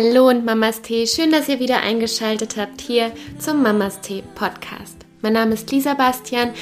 Hallo 0.00 0.28
und 0.28 0.44
Mamas 0.44 0.80
Tee, 0.80 1.08
schön, 1.08 1.32
dass 1.32 1.48
ihr 1.48 1.58
wieder 1.58 1.80
eingeschaltet 1.80 2.56
habt 2.56 2.80
hier 2.80 3.10
zum 3.40 3.64
Mamas 3.64 4.00
Tee 4.00 4.22
Podcast. 4.36 4.96
Mein 5.22 5.32
Name 5.32 5.54
ist 5.54 5.72
Lisa 5.72 5.94
Bastian, 5.94 6.52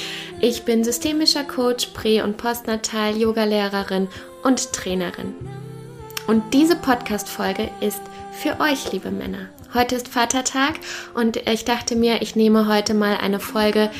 ich 0.40 0.62
bin 0.62 0.82
systemischer 0.82 1.44
Coach, 1.44 1.88
Prä- 1.88 2.22
und 2.22 2.38
Postnatal, 2.38 3.14
Yogalehrerin 3.14 4.08
und 4.42 4.72
Trainerin. 4.72 5.34
Und 6.26 6.54
diese 6.54 6.76
Podcast-Folge 6.76 7.68
ist 7.82 8.00
für 8.32 8.58
euch, 8.58 8.90
liebe 8.92 9.10
Männer. 9.10 9.50
Heute 9.74 9.96
ist 9.96 10.08
Vatertag 10.08 10.76
und 11.12 11.36
ich 11.36 11.66
dachte 11.66 11.94
mir, 11.94 12.22
ich 12.22 12.36
nehme 12.36 12.66
heute 12.66 12.94
mal 12.94 13.18
eine 13.18 13.38
Folge, 13.38 13.90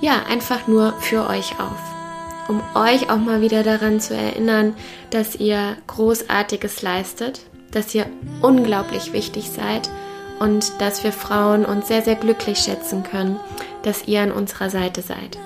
ja, 0.00 0.22
einfach 0.30 0.66
nur 0.66 0.94
für 1.02 1.28
euch 1.28 1.60
auf. 1.60 2.48
Um 2.48 2.62
euch 2.74 3.10
auch 3.10 3.18
mal 3.18 3.42
wieder 3.42 3.64
daran 3.64 4.00
zu 4.00 4.16
erinnern, 4.16 4.74
dass 5.10 5.36
ihr 5.36 5.76
Großartiges 5.88 6.80
leistet, 6.80 7.42
dass 7.72 7.94
ihr 7.94 8.06
unglaublich 8.40 9.12
wichtig 9.12 9.50
seid 9.50 9.90
und 10.38 10.80
dass 10.80 11.04
wir 11.04 11.12
Frauen 11.12 11.64
uns 11.64 11.88
sehr, 11.88 12.02
sehr 12.02 12.16
glücklich 12.16 12.58
schätzen 12.58 13.02
können, 13.02 13.38
dass 13.82 14.06
ihr 14.06 14.22
an 14.22 14.32
unserer 14.32 14.70
Seite 14.70 15.02
seid. 15.02 15.38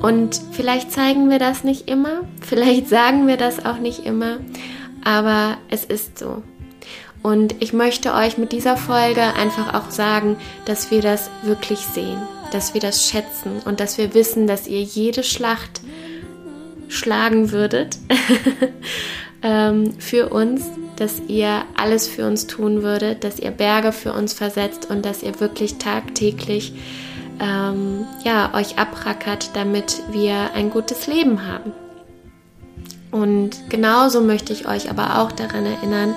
Und 0.00 0.40
vielleicht 0.52 0.92
zeigen 0.92 1.30
wir 1.30 1.38
das 1.38 1.62
nicht 1.62 1.88
immer, 1.88 2.22
vielleicht 2.40 2.88
sagen 2.88 3.26
wir 3.26 3.36
das 3.36 3.64
auch 3.64 3.78
nicht 3.78 4.04
immer, 4.06 4.38
aber 5.04 5.58
es 5.68 5.84
ist 5.84 6.18
so. 6.18 6.42
Und 7.22 7.54
ich 7.60 7.74
möchte 7.74 8.14
euch 8.14 8.38
mit 8.38 8.50
dieser 8.50 8.78
Folge 8.78 9.20
einfach 9.20 9.74
auch 9.74 9.90
sagen, 9.90 10.36
dass 10.64 10.90
wir 10.90 11.02
das 11.02 11.30
wirklich 11.42 11.80
sehen, 11.80 12.18
dass 12.50 12.72
wir 12.72 12.80
das 12.80 13.06
schätzen 13.06 13.60
und 13.66 13.78
dass 13.80 13.98
wir 13.98 14.14
wissen, 14.14 14.46
dass 14.46 14.66
ihr 14.66 14.80
jede 14.80 15.22
Schlacht 15.22 15.82
schlagen 16.88 17.52
würdet 17.52 17.98
ähm, 19.42 19.92
für 19.98 20.28
uns, 20.28 20.64
dass 20.96 21.22
ihr 21.28 21.64
alles 21.76 22.08
für 22.08 22.26
uns 22.26 22.46
tun 22.46 22.82
würdet, 22.82 23.24
dass 23.24 23.38
ihr 23.38 23.50
Berge 23.50 23.92
für 23.92 24.12
uns 24.12 24.32
versetzt 24.32 24.90
und 24.90 25.04
dass 25.04 25.22
ihr 25.22 25.40
wirklich 25.40 25.78
tagtäglich 25.78 26.74
ähm, 27.40 28.06
ja, 28.24 28.52
euch 28.54 28.78
abrackert, 28.78 29.50
damit 29.54 30.02
wir 30.10 30.52
ein 30.54 30.70
gutes 30.70 31.06
Leben 31.06 31.46
haben. 31.46 31.72
Und 33.10 33.70
genauso 33.70 34.20
möchte 34.20 34.52
ich 34.52 34.68
euch 34.68 34.90
aber 34.90 35.20
auch 35.20 35.32
daran 35.32 35.66
erinnern, 35.66 36.14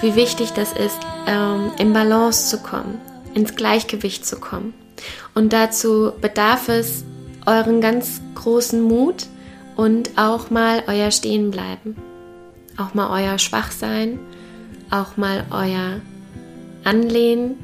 wie 0.00 0.14
wichtig 0.16 0.52
das 0.52 0.72
ist, 0.72 0.98
ähm, 1.26 1.70
in 1.78 1.92
Balance 1.92 2.48
zu 2.48 2.58
kommen, 2.58 3.00
ins 3.34 3.54
Gleichgewicht 3.54 4.26
zu 4.26 4.36
kommen. 4.36 4.74
Und 5.34 5.52
dazu 5.52 6.12
bedarf 6.20 6.68
es 6.68 7.04
euren 7.46 7.80
ganz 7.80 8.20
großen 8.34 8.82
Mut 8.82 9.26
und 9.76 10.10
auch 10.16 10.50
mal 10.50 10.82
euer 10.86 11.10
Stehenbleiben, 11.10 11.96
auch 12.82 12.94
mal 12.94 13.22
euer 13.22 13.38
Schwachsein, 13.38 14.18
auch 14.90 15.16
mal 15.16 15.44
euer 15.50 16.00
Anlehnen. 16.84 17.56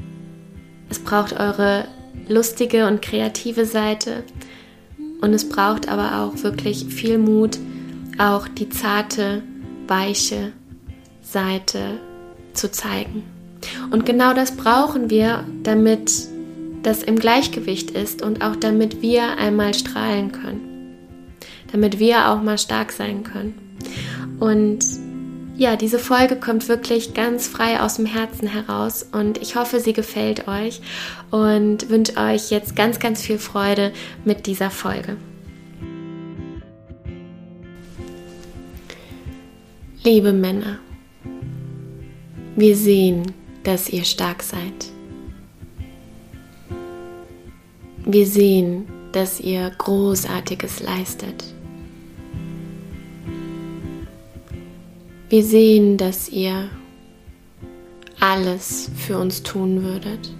Es 0.89 0.99
braucht 0.99 1.33
eure 1.33 1.85
lustige 2.27 2.87
und 2.87 3.01
kreative 3.01 3.65
Seite 3.65 4.23
und 5.21 5.33
es 5.33 5.47
braucht 5.47 5.89
aber 5.89 6.19
auch 6.23 6.43
wirklich 6.43 6.85
viel 6.85 7.17
Mut, 7.17 7.57
auch 8.17 8.47
die 8.47 8.69
zarte, 8.69 9.43
weiche 9.87 10.53
Seite 11.21 11.99
zu 12.53 12.71
zeigen. 12.71 13.23
Und 13.91 14.05
genau 14.05 14.33
das 14.33 14.55
brauchen 14.55 15.09
wir, 15.09 15.43
damit 15.63 16.11
das 16.83 17.03
im 17.03 17.17
Gleichgewicht 17.17 17.91
ist 17.91 18.21
und 18.21 18.41
auch 18.41 18.55
damit 18.55 19.01
wir 19.01 19.37
einmal 19.37 19.73
strahlen 19.73 20.31
können. 20.31 20.95
Damit 21.71 21.99
wir 21.99 22.29
auch 22.29 22.41
mal 22.41 22.57
stark 22.57 22.91
sein 22.91 23.23
können. 23.23 23.77
Und 24.39 24.79
ja, 25.59 25.75
diese 25.75 25.99
Folge 25.99 26.37
kommt 26.37 26.69
wirklich 26.69 27.13
ganz 27.13 27.47
frei 27.47 27.81
aus 27.81 27.97
dem 27.97 28.05
Herzen 28.05 28.47
heraus 28.47 29.05
und 29.11 29.37
ich 29.41 29.57
hoffe, 29.57 29.81
sie 29.81 29.91
gefällt 29.91 30.47
euch 30.47 30.79
und 31.31 31.89
wünsche 31.89 32.15
euch 32.15 32.49
jetzt 32.49 32.77
ganz, 32.77 32.97
ganz 32.99 33.21
viel 33.21 33.37
Freude 33.37 33.91
mit 34.23 34.47
dieser 34.47 34.69
Folge. 34.71 35.17
Liebe 40.01 40.31
Männer, 40.31 40.79
wir 42.55 42.77
sehen, 42.77 43.33
dass 43.63 43.89
ihr 43.89 44.05
stark 44.05 44.41
seid. 44.41 44.93
Wir 48.05 48.25
sehen, 48.25 48.87
dass 49.11 49.41
ihr 49.41 49.69
Großartiges 49.77 50.79
leistet. 50.79 51.58
Wir 55.29 55.43
sehen, 55.43 55.97
dass 55.97 56.29
ihr 56.29 56.69
alles 58.19 58.89
für 58.95 59.17
uns 59.17 59.43
tun 59.43 59.83
würdet. 59.83 60.33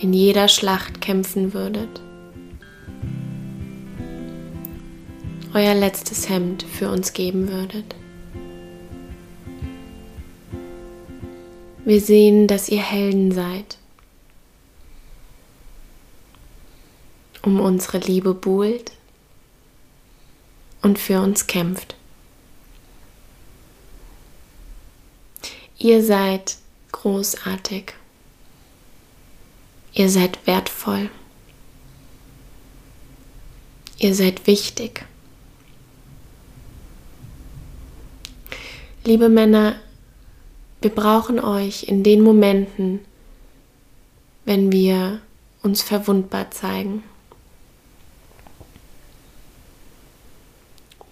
In 0.00 0.12
jeder 0.12 0.48
Schlacht 0.48 1.00
kämpfen 1.00 1.54
würdet. 1.54 2.00
euer 5.54 5.74
letztes 5.74 6.28
Hemd 6.28 6.64
für 6.64 6.90
uns 6.90 7.12
geben 7.12 7.48
würdet. 7.48 7.94
Wir 11.84 12.00
sehen, 12.00 12.48
dass 12.48 12.68
ihr 12.68 12.82
Helden 12.82 13.30
seid, 13.30 13.78
um 17.42 17.60
unsere 17.60 17.98
Liebe 17.98 18.34
buhlt 18.34 18.92
und 20.84 20.98
für 20.98 21.20
uns 21.20 21.46
kämpft. 21.46 21.96
Ihr 25.78 26.04
seid 26.04 26.58
großartig. 26.92 27.94
Ihr 29.94 30.10
seid 30.10 30.46
wertvoll. 30.46 31.10
Ihr 33.98 34.14
seid 34.14 34.46
wichtig. 34.46 35.06
Liebe 39.04 39.30
Männer, 39.30 39.76
wir 40.82 40.90
brauchen 40.90 41.40
euch 41.40 41.84
in 41.84 42.02
den 42.02 42.20
Momenten, 42.20 43.00
wenn 44.44 44.70
wir 44.70 45.22
uns 45.62 45.82
verwundbar 45.82 46.50
zeigen. 46.50 47.02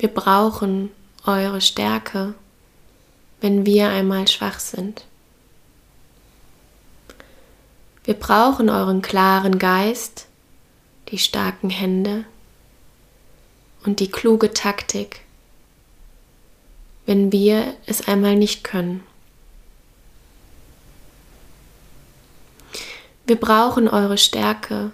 Wir 0.02 0.12
brauchen 0.12 0.90
eure 1.26 1.60
Stärke, 1.60 2.34
wenn 3.40 3.64
wir 3.64 3.90
einmal 3.90 4.26
schwach 4.26 4.58
sind. 4.58 5.04
Wir 8.02 8.14
brauchen 8.14 8.68
euren 8.68 9.00
klaren 9.00 9.60
Geist, 9.60 10.26
die 11.10 11.18
starken 11.18 11.70
Hände 11.70 12.24
und 13.84 14.00
die 14.00 14.10
kluge 14.10 14.52
Taktik, 14.52 15.20
wenn 17.06 17.30
wir 17.30 17.72
es 17.86 18.08
einmal 18.08 18.34
nicht 18.34 18.64
können. 18.64 19.04
Wir 23.24 23.36
brauchen 23.36 23.86
eure 23.86 24.19
Stärke, 24.19 24.90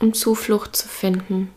um 0.00 0.12
Zuflucht 0.12 0.76
zu 0.76 0.86
finden 0.86 1.50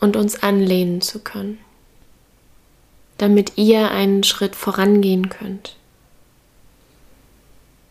und 0.00 0.16
uns 0.16 0.42
anlehnen 0.42 1.00
zu 1.00 1.18
können, 1.20 1.58
damit 3.18 3.52
ihr 3.56 3.90
einen 3.90 4.22
Schritt 4.22 4.54
vorangehen 4.54 5.28
könnt. 5.28 5.76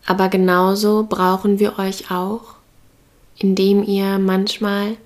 Aber 0.06 0.28
genauso 0.28 1.06
brauchen 1.08 1.58
wir 1.58 1.78
euch 1.78 2.10
auch, 2.10 2.54
indem 3.36 3.84
ihr 3.84 4.18
manchmal 4.18 4.96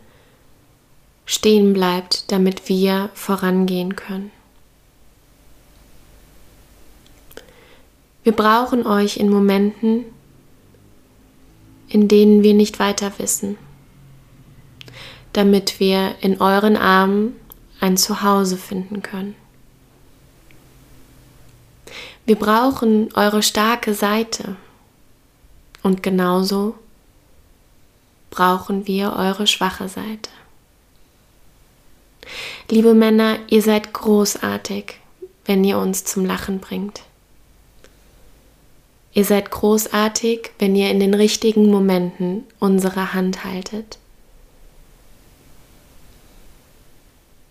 stehen 1.27 1.73
bleibt, 1.73 2.31
damit 2.31 2.69
wir 2.69 3.11
vorangehen 3.15 3.97
können. 3.97 4.31
Wir 8.23 8.33
brauchen 8.33 8.87
euch 8.87 9.17
in 9.17 9.29
Momenten, 9.29 10.05
in 11.89 12.07
denen 12.07 12.45
wir 12.45 12.55
nicht 12.55 12.79
weiter 12.79 13.13
wissen, 13.19 13.59
damit 15.33 15.81
wir 15.81 16.17
in 16.21 16.41
euren 16.41 16.77
Armen 16.77 17.37
ein 17.81 17.97
Zuhause 17.97 18.57
finden 18.57 19.03
können. 19.03 19.35
Wir 22.25 22.37
brauchen 22.37 23.13
eure 23.15 23.43
starke 23.43 23.95
Seite 23.95 24.57
und 25.83 26.03
genauso 26.03 26.77
brauchen 28.31 28.87
wir 28.87 29.15
eure 29.17 29.47
schwache 29.47 29.89
Seite. 29.89 30.31
Liebe 32.71 32.95
Männer, 32.95 33.39
ihr 33.49 33.63
seid 33.63 33.93
großartig, 33.93 34.95
wenn 35.45 35.65
ihr 35.65 35.79
uns 35.79 36.05
zum 36.05 36.25
Lachen 36.25 36.61
bringt. 36.61 37.03
Ihr 39.13 39.25
seid 39.25 39.51
großartig, 39.51 40.53
wenn 40.59 40.75
ihr 40.77 40.91
in 40.91 41.01
den 41.01 41.13
richtigen 41.13 41.71
Momenten 41.71 42.45
unsere 42.61 43.13
Hand 43.13 43.45
haltet. 43.45 43.99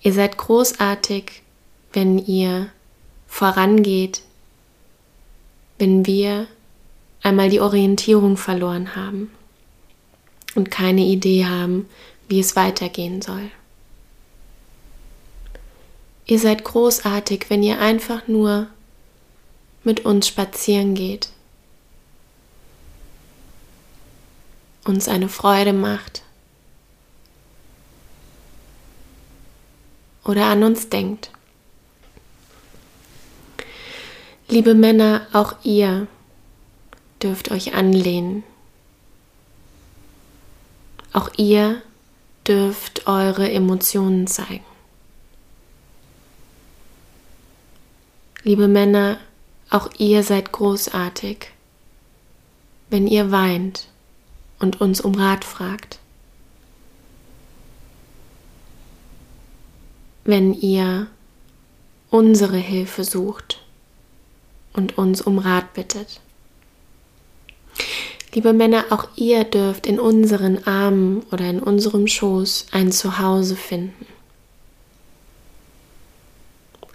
Ihr 0.02 0.14
seid 0.14 0.38
großartig, 0.38 1.44
wenn 1.94 2.18
ihr 2.18 2.70
vorangeht, 3.28 4.24
wenn 5.78 6.06
wir 6.06 6.48
einmal 7.22 7.50
die 7.50 7.60
Orientierung 7.60 8.36
verloren 8.36 8.96
haben 8.96 9.32
und 10.56 10.72
keine 10.72 11.02
Idee 11.02 11.46
haben, 11.46 11.88
wie 12.28 12.40
es 12.40 12.56
weitergehen 12.56 13.22
soll. 13.22 13.52
Ihr 16.26 16.40
seid 16.40 16.64
großartig, 16.64 17.46
wenn 17.50 17.62
ihr 17.62 17.80
einfach 17.80 18.28
nur 18.28 18.68
mit 19.84 20.06
uns 20.06 20.28
spazieren 20.28 20.96
geht, 20.96 21.30
uns 24.84 25.08
eine 25.08 25.30
Freude 25.30 25.74
macht 25.74 26.24
oder 30.24 30.46
an 30.46 30.64
uns 30.64 30.90
denkt. 30.90 31.32
Liebe 34.48 34.76
Männer, 34.76 35.28
auch 35.32 35.56
ihr 35.64 36.08
dürft 37.24 37.52
euch 37.52 37.74
anlehnen. 37.74 38.44
Auch 41.14 41.30
ihr 41.38 41.82
dürft 42.46 43.08
eure 43.08 43.50
Emotionen 43.50 44.28
zeigen. 44.28 44.66
Liebe 48.44 48.68
Männer, 48.68 49.20
auch 49.70 49.90
ihr 50.00 50.24
seid 50.24 50.52
großartig, 50.52 51.48
wenn 52.90 53.08
ihr 53.08 53.32
weint 53.32 53.88
und 54.60 54.82
uns 54.82 55.00
um 55.00 55.16
Rat 55.16 55.46
fragt. 55.46 56.01
Wenn 60.24 60.54
ihr 60.54 61.08
unsere 62.10 62.58
Hilfe 62.58 63.04
sucht 63.04 63.62
und 64.74 64.98
uns 64.98 65.22
um 65.22 65.40
Rat 65.40 65.74
bittet. 65.74 66.20
Liebe 68.34 68.54
Männer, 68.54 68.86
auch 68.92 69.08
ihr 69.16 69.44
dürft 69.44 69.86
in 69.86 70.00
unseren 70.00 70.66
Armen 70.66 71.24
oder 71.32 71.50
in 71.50 71.60
unserem 71.60 72.08
Schoß 72.08 72.68
ein 72.72 72.92
Zuhause 72.92 73.56
finden 73.56 74.06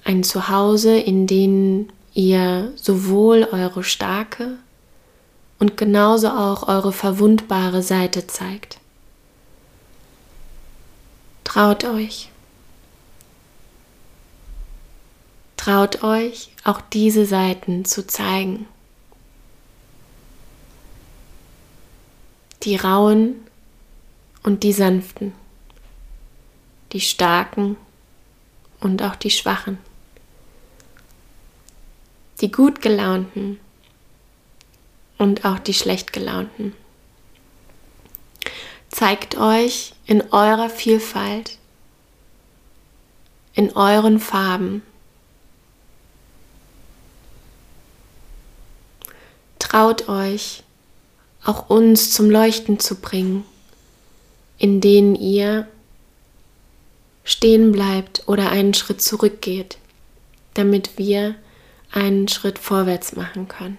ein 0.06 0.22
Zuhause, 0.22 0.96
in 0.96 1.26
dem 1.26 1.88
ihr 2.14 2.72
sowohl 2.76 3.48
eure 3.50 3.82
starke 3.82 4.56
und 5.58 5.76
genauso 5.76 6.28
auch 6.28 6.68
eure 6.68 6.92
verwundbare 6.92 7.82
Seite 7.82 8.26
zeigt. 8.26 8.78
Traut 11.42 11.84
euch. 11.84 12.30
Traut 15.66 16.04
euch, 16.04 16.50
auch 16.62 16.80
diese 16.80 17.26
Seiten 17.26 17.84
zu 17.84 18.06
zeigen. 18.06 18.66
Die 22.62 22.76
rauen 22.76 23.34
und 24.42 24.62
die 24.62 24.72
sanften, 24.72 25.32
die 26.92 27.00
starken 27.00 27.76
und 28.80 29.02
auch 29.02 29.16
die 29.16 29.30
schwachen 29.30 29.78
die 32.40 32.52
gut 32.52 32.82
gelaunten 32.82 33.58
und 35.18 35.44
auch 35.44 35.58
die 35.58 35.74
schlecht 35.74 36.12
gelaunten. 36.12 36.74
Zeigt 38.88 39.36
euch 39.36 39.94
in 40.06 40.22
eurer 40.32 40.70
Vielfalt, 40.70 41.58
in 43.54 43.74
euren 43.74 44.20
Farben. 44.20 44.82
Traut 49.76 50.08
euch, 50.08 50.62
auch 51.44 51.68
uns 51.68 52.10
zum 52.10 52.30
Leuchten 52.30 52.80
zu 52.80 52.94
bringen, 52.94 53.44
in 54.56 54.80
denen 54.80 55.14
ihr 55.14 55.68
stehen 57.24 57.72
bleibt 57.72 58.22
oder 58.26 58.48
einen 58.48 58.72
Schritt 58.72 59.02
zurückgeht, 59.02 59.76
damit 60.54 60.96
wir 60.96 61.34
einen 61.92 62.26
Schritt 62.26 62.58
vorwärts 62.58 63.16
machen 63.16 63.48
können. 63.48 63.76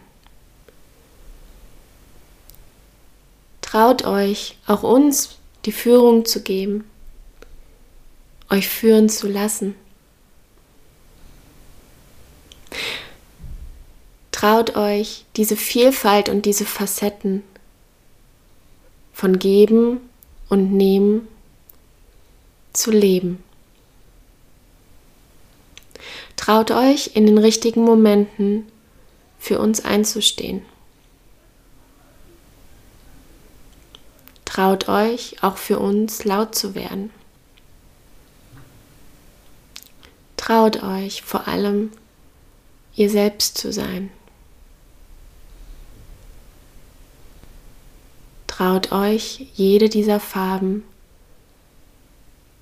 Traut 3.61 4.05
euch, 4.05 4.55
auch 4.67 4.83
uns 4.83 5.37
die 5.65 5.71
Führung 5.71 6.25
zu 6.25 6.43
geben, 6.43 6.83
euch 8.51 8.69
führen 8.69 9.09
zu 9.09 9.27
lassen. 9.27 9.73
Traut 14.37 14.75
euch, 14.75 15.25
diese 15.35 15.55
Vielfalt 15.57 16.29
und 16.29 16.45
diese 16.45 16.63
Facetten 16.63 17.41
von 19.11 19.39
Geben 19.39 19.99
und 20.47 20.73
Nehmen 20.73 21.27
zu 22.71 22.91
leben. 22.91 23.43
Traut 26.35 26.69
euch, 26.69 27.15
in 27.15 27.25
den 27.25 27.39
richtigen 27.39 27.83
Momenten 27.83 28.71
für 29.39 29.59
uns 29.59 29.83
einzustehen. 29.83 30.63
Traut 34.45 34.87
euch, 34.87 35.41
auch 35.41 35.57
für 35.57 35.79
uns 35.79 36.25
laut 36.25 36.53
zu 36.53 36.75
werden. 36.75 37.09
Traut 40.37 40.83
euch 40.83 41.23
vor 41.23 41.47
allem, 41.47 41.91
ihr 42.95 43.09
selbst 43.09 43.57
zu 43.57 43.73
sein. 43.73 44.11
Traut 48.57 48.91
euch, 48.91 49.45
jede 49.53 49.87
dieser 49.87 50.19
Farben, 50.19 50.83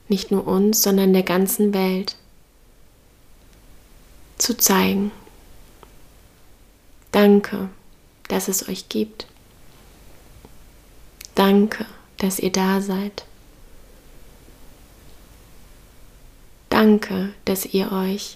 nicht 0.10 0.30
nur 0.30 0.46
uns, 0.46 0.84
sondern 0.84 1.14
der 1.14 1.24
ganzen 1.24 1.74
Welt, 1.74 2.18
zu 4.38 4.58
zeigen. 4.58 5.14
Danke, 7.14 7.70
dass 8.28 8.50
es 8.50 8.68
euch 8.68 8.90
gibt. 8.90 9.28
Danke, 11.34 11.86
dass 12.18 12.40
ihr 12.40 12.52
da 12.52 12.82
seid. 12.82 13.24
Danke, 16.68 17.34
dass 17.46 17.68
ihr 17.68 17.94
euch 17.94 18.36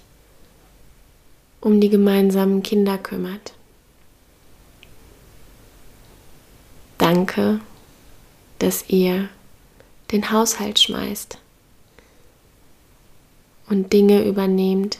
um 1.59 1.81
die 1.81 1.89
gemeinsamen 1.89 2.63
Kinder 2.63 2.97
kümmert. 2.97 3.51
Danke, 7.11 7.59
dass 8.59 8.87
ihr 8.87 9.29
den 10.11 10.29
Haushalt 10.29 10.77
schmeißt 10.77 11.39
und 13.67 13.91
Dinge 13.91 14.23
übernehmt, 14.25 14.99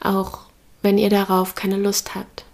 auch 0.00 0.40
wenn 0.82 0.98
ihr 0.98 1.08
darauf 1.08 1.54
keine 1.54 1.76
Lust 1.76 2.16
habt. 2.16 2.44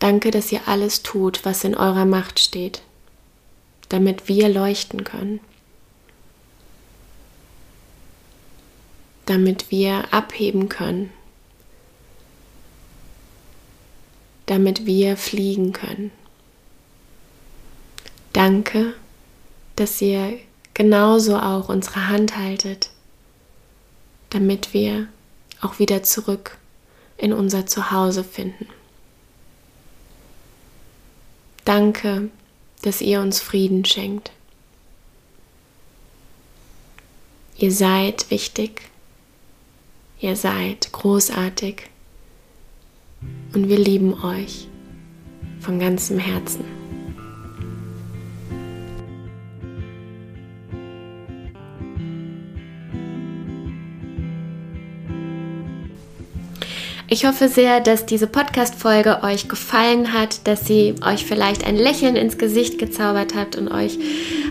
Danke, 0.00 0.30
dass 0.30 0.52
ihr 0.52 0.68
alles 0.68 1.02
tut, 1.02 1.46
was 1.46 1.64
in 1.64 1.74
eurer 1.74 2.04
Macht 2.04 2.38
steht, 2.38 2.82
damit 3.88 4.28
wir 4.28 4.50
leuchten 4.50 5.02
können, 5.02 5.40
damit 9.24 9.70
wir 9.70 10.12
abheben 10.12 10.68
können, 10.68 11.10
damit 14.46 14.86
wir 14.86 15.16
fliegen 15.16 15.72
können. 15.72 16.10
Danke, 18.32 18.94
dass 19.76 20.00
ihr 20.00 20.38
genauso 20.74 21.38
auch 21.38 21.68
unsere 21.68 22.08
Hand 22.08 22.36
haltet 22.36 22.90
damit 24.30 24.74
wir 24.74 25.08
auch 25.60 25.78
wieder 25.78 26.02
zurück 26.02 26.58
in 27.16 27.32
unser 27.32 27.66
Zuhause 27.66 28.24
finden. 28.24 28.68
Danke, 31.64 32.30
dass 32.82 33.00
ihr 33.00 33.20
uns 33.20 33.40
Frieden 33.40 33.84
schenkt. 33.84 34.30
Ihr 37.56 37.72
seid 37.72 38.30
wichtig, 38.30 38.82
ihr 40.20 40.36
seid 40.36 40.92
großartig 40.92 41.88
und 43.54 43.68
wir 43.68 43.78
lieben 43.78 44.14
euch 44.22 44.68
von 45.60 45.78
ganzem 45.78 46.18
Herzen. 46.18 46.64
Ich 57.08 57.24
hoffe 57.24 57.48
sehr, 57.48 57.80
dass 57.80 58.04
diese 58.04 58.26
Podcast-Folge 58.26 59.22
euch 59.22 59.48
gefallen 59.48 60.12
hat, 60.12 60.46
dass 60.46 60.66
sie 60.66 60.96
euch 61.06 61.24
vielleicht 61.24 61.64
ein 61.64 61.76
Lächeln 61.76 62.16
ins 62.16 62.36
Gesicht 62.36 62.78
gezaubert 62.78 63.34
hat 63.34 63.56
und 63.56 63.68
euch 63.68 63.98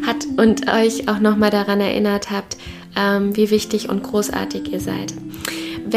hat 0.07 0.25
und 0.38 0.67
euch 0.72 1.10
auch 1.10 1.19
nochmal 1.19 1.51
daran 1.51 1.81
erinnert 1.81 2.31
habt, 2.31 2.55
ähm, 2.98 3.36
wie 3.36 3.51
wichtig 3.51 3.89
und 3.89 4.03
großartig 4.03 4.72
ihr 4.72 4.79
seid. 4.79 5.13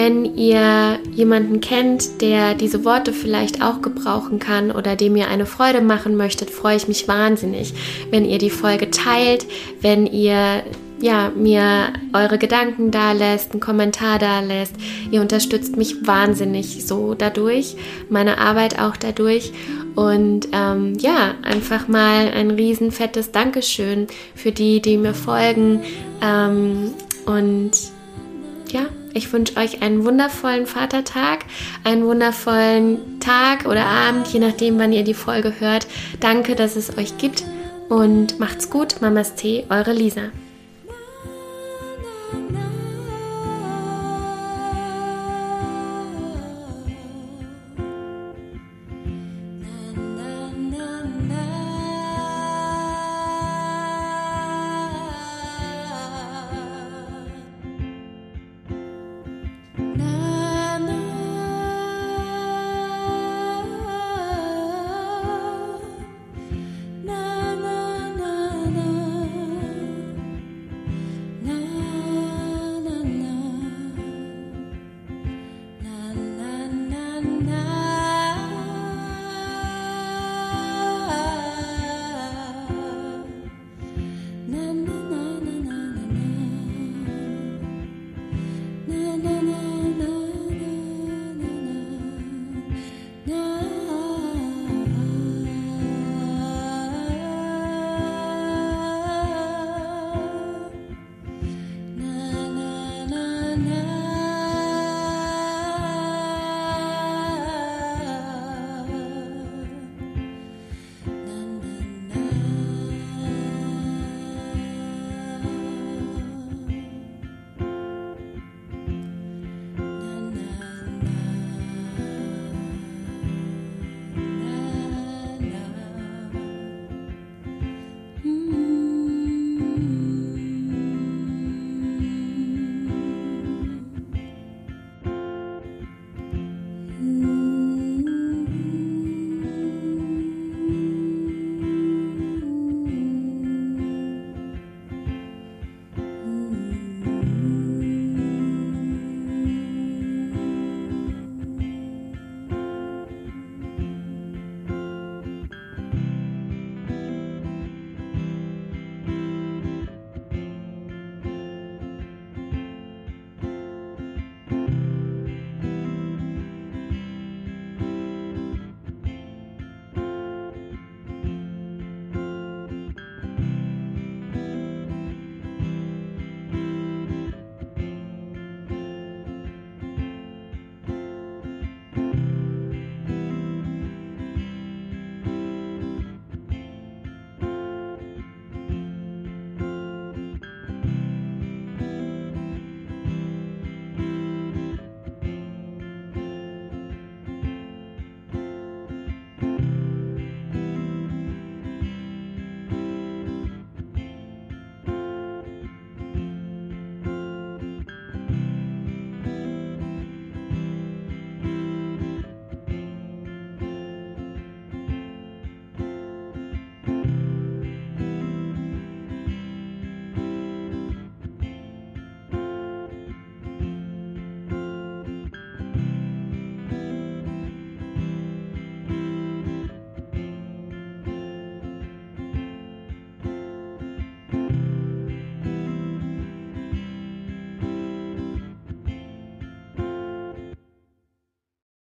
Wenn 0.00 0.37
ihr 0.37 1.00
jemanden 1.12 1.61
kennt, 1.61 2.23
der 2.23 2.55
diese 2.55 2.85
Worte 2.85 3.12
vielleicht 3.12 3.62
auch 3.62 3.83
gebrauchen 3.83 4.38
kann 4.38 4.71
oder 4.71 4.95
dem 4.95 5.17
ihr 5.17 5.26
eine 5.26 5.45
Freude 5.45 5.81
machen 5.81 6.17
möchtet, 6.17 6.50
freue 6.50 6.76
ich 6.76 6.87
mich 6.87 7.09
wahnsinnig, 7.09 7.75
wenn 8.12 8.25
ihr 8.25 8.38
die 8.38 8.49
Folge 8.49 8.93
teilt, 8.93 9.45
wenn 9.81 10.07
ihr 10.07 10.62
ja, 11.00 11.33
mir 11.35 11.93
eure 12.12 12.38
Gedanken 12.38 12.93
da 12.93 13.11
lässt, 13.11 13.50
einen 13.50 13.61
Kommentar 13.61 14.21
da 14.21 14.38
lässt. 14.38 14.76
Ihr 15.11 15.21
unterstützt 15.21 15.76
mich 15.76 16.07
wahnsinnig 16.07 16.87
so 16.87 17.14
dadurch, 17.14 17.75
meine 18.09 18.38
Arbeit 18.38 18.78
auch 18.78 18.97
dadurch. 18.97 19.52
Und 19.97 20.47
ähm, 20.52 20.97
ja, 21.00 21.35
einfach 21.43 21.88
mal 21.88 22.31
ein 22.33 22.52
riesen 22.52 22.93
fettes 22.93 23.33
Dankeschön 23.33 24.07
für 24.37 24.52
die, 24.52 24.81
die 24.81 24.97
mir 24.97 25.14
folgen. 25.14 25.83
Ähm, 26.23 26.93
und 27.26 27.73
ja, 28.71 28.87
ich 29.18 29.32
wünsche 29.32 29.56
euch 29.56 29.82
einen 29.82 30.04
wundervollen 30.04 30.66
Vatertag, 30.66 31.44
einen 31.84 32.04
wundervollen 32.04 33.20
Tag 33.20 33.66
oder 33.66 33.84
Abend, 33.84 34.28
je 34.28 34.38
nachdem, 34.38 34.78
wann 34.78 34.92
ihr 34.92 35.04
die 35.04 35.14
Folge 35.14 35.54
hört. 35.58 35.87
Danke, 36.20 36.54
dass 36.54 36.76
es 36.76 36.96
euch 36.96 37.18
gibt 37.18 37.44
und 37.88 38.38
macht's 38.38 38.70
gut. 38.70 39.02
Mamas 39.02 39.34
Tee, 39.34 39.64
eure 39.68 39.92
Lisa. 39.92 40.30